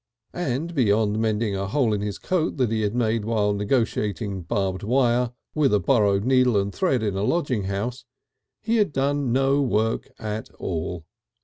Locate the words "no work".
9.31-10.09